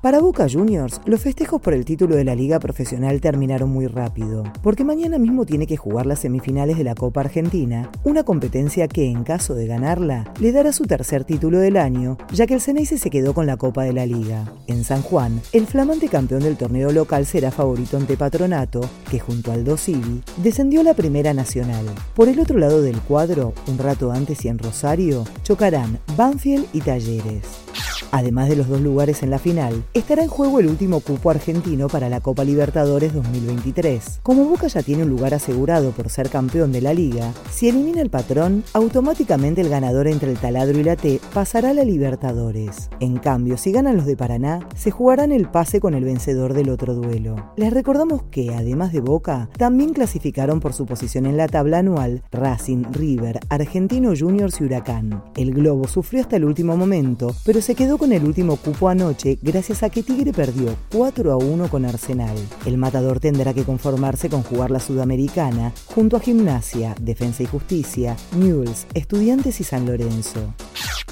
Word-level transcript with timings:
Para 0.00 0.20
Boca 0.20 0.46
Juniors, 0.48 1.00
los 1.06 1.20
festejos 1.20 1.60
por 1.60 1.74
el 1.74 1.84
título 1.84 2.14
de 2.14 2.22
la 2.22 2.36
liga 2.36 2.60
profesional 2.60 3.20
terminaron 3.20 3.68
muy 3.68 3.88
rápido, 3.88 4.44
porque 4.62 4.84
mañana 4.84 5.18
mismo 5.18 5.44
tiene 5.44 5.66
que 5.66 5.76
jugar 5.76 6.06
las 6.06 6.20
semifinales 6.20 6.78
de 6.78 6.84
la 6.84 6.94
Copa 6.94 7.22
Argentina, 7.22 7.90
una 8.04 8.22
competencia 8.22 8.86
que, 8.86 9.10
en 9.10 9.24
caso 9.24 9.56
de 9.56 9.66
ganarla, 9.66 10.32
le 10.38 10.52
dará 10.52 10.72
su 10.72 10.84
tercer 10.84 11.24
título 11.24 11.58
del 11.58 11.76
año, 11.76 12.16
ya 12.32 12.46
que 12.46 12.54
el 12.54 12.60
Ceneice 12.60 12.96
se 12.96 13.10
quedó 13.10 13.34
con 13.34 13.48
la 13.48 13.56
Copa 13.56 13.82
de 13.82 13.92
la 13.92 14.06
Liga. 14.06 14.44
En 14.68 14.84
San 14.84 15.02
Juan, 15.02 15.40
el 15.52 15.66
flamante 15.66 16.06
campeón 16.08 16.44
del 16.44 16.56
torneo 16.56 16.92
local 16.92 17.26
será 17.26 17.50
favorito 17.50 17.96
ante 17.96 18.16
Patronato, 18.16 18.82
que 19.10 19.18
junto 19.18 19.50
al 19.50 19.64
Dosivi 19.64 20.22
descendió 20.36 20.82
a 20.82 20.84
la 20.84 20.94
Primera 20.94 21.34
Nacional. 21.34 21.86
Por 22.14 22.28
el 22.28 22.38
otro 22.38 22.56
lado 22.56 22.82
del 22.82 23.00
cuadro, 23.00 23.52
un 23.66 23.78
rato 23.78 24.12
antes 24.12 24.44
y 24.44 24.48
en 24.48 24.60
Rosario, 24.60 25.24
chocarán 25.42 25.98
Banfield 26.16 26.66
y 26.72 26.82
Talleres. 26.82 27.67
Además 28.10 28.48
de 28.48 28.56
los 28.56 28.68
dos 28.68 28.80
lugares 28.80 29.22
en 29.22 29.30
la 29.30 29.38
final, 29.38 29.84
estará 29.92 30.22
en 30.22 30.28
juego 30.28 30.60
el 30.60 30.66
último 30.66 31.00
cupo 31.00 31.30
argentino 31.30 31.88
para 31.88 32.08
la 32.08 32.20
Copa 32.20 32.44
Libertadores 32.44 33.12
2023. 33.12 34.20
Como 34.22 34.44
Boca 34.44 34.66
ya 34.68 34.82
tiene 34.82 35.02
un 35.02 35.10
lugar 35.10 35.34
asegurado 35.34 35.90
por 35.90 36.08
ser 36.08 36.30
campeón 36.30 36.72
de 36.72 36.80
la 36.80 36.94
liga, 36.94 37.32
si 37.50 37.68
elimina 37.68 38.00
el 38.00 38.10
patrón, 38.10 38.64
automáticamente 38.72 39.60
el 39.60 39.68
ganador 39.68 40.08
entre 40.08 40.30
el 40.30 40.38
taladro 40.38 40.78
y 40.78 40.84
la 40.84 40.96
T 40.96 41.20
pasará 41.34 41.70
a 41.70 41.74
la 41.74 41.84
Libertadores. 41.84 42.88
En 43.00 43.18
cambio, 43.18 43.56
si 43.58 43.72
ganan 43.72 43.96
los 43.96 44.06
de 44.06 44.16
Paraná, 44.16 44.66
se 44.74 44.90
jugarán 44.90 45.32
el 45.32 45.50
pase 45.50 45.80
con 45.80 45.94
el 45.94 46.04
vencedor 46.04 46.54
del 46.54 46.70
otro 46.70 46.94
duelo. 46.94 47.52
Les 47.56 47.72
recordamos 47.72 48.22
que, 48.30 48.54
además 48.54 48.92
de 48.92 49.00
Boca, 49.00 49.50
también 49.58 49.92
clasificaron 49.92 50.60
por 50.60 50.72
su 50.72 50.86
posición 50.86 51.26
en 51.26 51.36
la 51.36 51.48
tabla 51.48 51.78
anual 51.78 52.22
Racing, 52.32 52.84
River, 52.92 53.40
Argentino 53.48 54.12
Juniors 54.18 54.60
y 54.60 54.64
Huracán. 54.64 55.22
El 55.36 55.52
Globo 55.52 55.86
sufrió 55.86 56.22
hasta 56.22 56.36
el 56.36 56.44
último 56.44 56.76
momento, 56.76 57.34
pero 57.44 57.60
se 57.60 57.74
quedó 57.74 57.97
con 57.98 58.12
el 58.12 58.24
último 58.24 58.56
cupo 58.56 58.88
anoche 58.88 59.38
gracias 59.42 59.82
a 59.82 59.90
que 59.90 60.02
Tigre 60.02 60.32
perdió 60.32 60.74
4 60.90 61.32
a 61.32 61.36
1 61.36 61.68
con 61.68 61.84
Arsenal. 61.84 62.36
El 62.64 62.78
matador 62.78 63.20
tendrá 63.20 63.52
que 63.52 63.64
conformarse 63.64 64.30
con 64.30 64.42
jugar 64.42 64.70
la 64.70 64.80
Sudamericana 64.80 65.72
junto 65.86 66.16
a 66.16 66.20
Gimnasia, 66.20 66.94
Defensa 67.00 67.42
y 67.42 67.46
Justicia, 67.46 68.16
Newells, 68.36 68.86
Estudiantes 68.94 69.60
y 69.60 69.64
San 69.64 69.84
Lorenzo. 69.84 70.54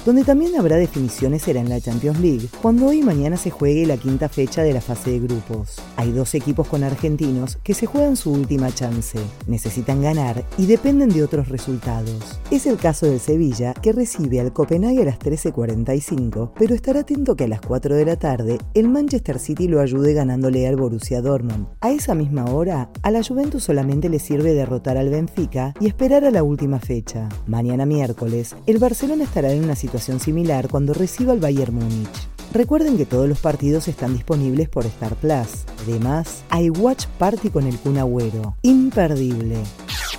Donde 0.05 0.23
también 0.23 0.55
habrá 0.55 0.77
definiciones 0.77 1.43
será 1.43 1.59
en 1.59 1.69
la 1.69 1.81
Champions 1.81 2.19
League, 2.19 2.47
cuando 2.61 2.85
hoy 2.85 2.99
y 2.99 3.03
mañana 3.03 3.37
se 3.37 3.49
juegue 3.49 3.85
la 3.85 3.97
quinta 3.97 4.29
fecha 4.29 4.63
de 4.63 4.73
la 4.73 4.81
fase 4.81 5.11
de 5.11 5.19
grupos. 5.19 5.75
Hay 5.97 6.11
dos 6.11 6.33
equipos 6.33 6.67
con 6.67 6.83
argentinos 6.83 7.57
que 7.63 7.73
se 7.73 7.87
juegan 7.87 8.15
su 8.15 8.31
última 8.31 8.71
chance. 8.73 9.19
Necesitan 9.47 10.01
ganar 10.01 10.45
y 10.57 10.65
dependen 10.65 11.09
de 11.09 11.23
otros 11.23 11.49
resultados. 11.49 12.39
Es 12.51 12.65
el 12.65 12.77
caso 12.77 13.05
del 13.05 13.19
Sevilla, 13.19 13.73
que 13.73 13.91
recibe 13.91 14.39
al 14.39 14.53
Copenhague 14.53 15.01
a 15.01 15.05
las 15.05 15.19
13.45, 15.19 16.51
pero 16.57 16.73
estará 16.73 17.01
atento 17.01 17.35
que 17.35 17.43
a 17.43 17.49
las 17.49 17.61
4 17.61 17.95
de 17.95 18.05
la 18.05 18.15
tarde 18.15 18.57
el 18.73 18.87
Manchester 18.87 19.39
City 19.39 19.67
lo 19.67 19.81
ayude 19.81 20.13
ganándole 20.13 20.67
al 20.67 20.77
Borussia 20.77 21.21
Dortmund. 21.21 21.67
A 21.81 21.91
esa 21.91 22.15
misma 22.15 22.45
hora, 22.45 22.89
a 23.03 23.11
la 23.11 23.23
Juventus 23.23 23.65
solamente 23.65 24.09
le 24.09 24.19
sirve 24.19 24.53
derrotar 24.53 24.97
al 24.97 25.09
Benfica 25.09 25.73
y 25.79 25.87
esperar 25.87 26.23
a 26.23 26.31
la 26.31 26.43
última 26.43 26.79
fecha. 26.79 27.27
Mañana 27.45 27.85
miércoles, 27.85 28.55
el 28.65 28.77
Barcelona 28.77 29.23
estará 29.23 29.51
en 29.51 29.63
una 29.63 29.75
situación 29.75 29.86
similar 30.19 30.67
cuando 30.69 30.93
reciba 30.93 31.33
al 31.33 31.39
Bayern 31.39 31.75
Múnich. 31.75 32.27
Recuerden 32.53 32.97
que 32.97 33.05
todos 33.05 33.27
los 33.27 33.39
partidos 33.39 33.87
están 33.87 34.13
disponibles 34.13 34.69
por 34.69 34.85
Star 34.85 35.15
Plus. 35.15 35.65
Además, 35.83 36.43
hay 36.49 36.69
Watch 36.69 37.05
Party 37.19 37.49
con 37.49 37.67
el 37.67 37.77
Kun 37.77 37.97
Agüero. 37.97 38.55
Imperdible. 38.61 39.57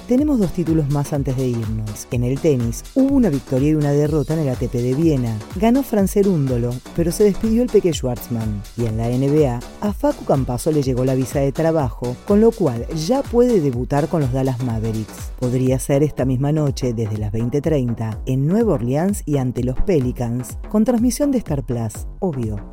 Tenemos 0.09 0.39
dos 0.39 0.55
títulos 0.55 0.89
más 0.89 1.13
antes 1.13 1.37
de 1.37 1.49
irnos. 1.49 2.09
En 2.11 2.25
el 2.25 2.41
tenis, 2.41 2.83
hubo 2.95 3.15
una 3.15 3.29
victoria 3.29 3.69
y 3.69 3.75
una 3.75 3.93
derrota 3.93 4.33
en 4.33 4.41
el 4.41 4.49
ATP 4.49 4.73
de 4.73 4.95
Viena. 4.95 5.37
Ganó 5.57 5.83
Francerúndolo, 5.83 6.71
pero 6.97 7.13
se 7.13 7.25
despidió 7.25 7.63
el 7.63 7.69
Peque 7.69 7.93
Schwartzman. 7.93 8.63
Y 8.79 8.87
en 8.87 8.97
la 8.97 9.11
NBA, 9.11 9.61
a 9.83 9.93
Facu 9.93 10.25
Campaso 10.25 10.73
le 10.73 10.83
llegó 10.83 11.05
la 11.05 11.15
visa 11.15 11.41
de 11.41 11.53
trabajo, 11.53 12.17
con 12.27 12.41
lo 12.41 12.53
cual 12.53 12.87
ya 13.07 13.23
puede 13.23 13.61
debutar 13.61 14.09
con 14.09 14.23
los 14.23 14.33
Dallas 14.33 14.65
Mavericks. 14.65 15.31
Podría 15.39 15.79
ser 15.79 16.03
esta 16.03 16.25
misma 16.25 16.53
noche, 16.53 16.95
desde 16.95 17.19
las 17.19 17.31
20:30, 17.31 18.23
en 18.25 18.47
Nueva 18.47 18.73
Orleans 18.73 19.23
y 19.27 19.37
ante 19.37 19.63
los 19.63 19.79
Pelicans, 19.83 20.57
con 20.71 20.85
transmisión 20.85 21.33
de 21.33 21.39
Star 21.39 21.67
Plus, 21.67 22.07
obvio. 22.21 22.73